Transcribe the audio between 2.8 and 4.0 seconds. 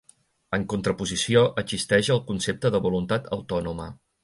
voluntat autònoma.